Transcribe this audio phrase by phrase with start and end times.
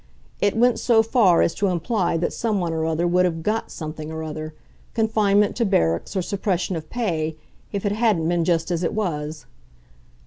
[0.39, 4.11] It went so far as to imply that someone or other would have "got" something
[4.11, 4.55] or other,
[4.95, 7.37] confinement to barracks or suppression of pay,
[7.71, 9.45] if it hadn't been just as it was.